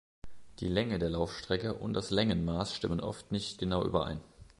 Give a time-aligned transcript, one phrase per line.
[0.61, 4.19] Die Länge der Laufstrecke und das Längenmaß stimmen oft nicht genau überein.